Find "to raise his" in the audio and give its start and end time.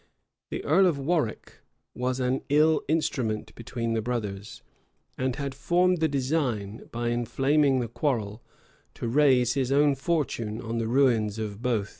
8.95-9.71